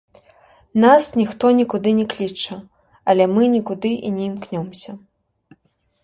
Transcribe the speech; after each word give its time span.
Нас 0.83 1.03
ніхто 1.19 1.49
нікуды 1.57 1.89
не 1.99 2.05
кліча, 2.13 2.57
але 3.13 3.27
мы 3.33 3.43
нікуды 3.57 3.91
і 4.09 4.11
не 4.15 4.23
імкнёмся. 4.31 4.91